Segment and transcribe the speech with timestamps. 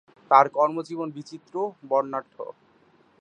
[0.31, 1.53] তাঁর কর্মজীবন বিচিত্র,
[1.89, 2.35] বর্ণাঢ্য।